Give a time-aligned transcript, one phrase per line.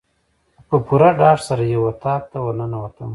[0.67, 3.09] په پوره ډاډ سره یو اطاق ته ورننوتم.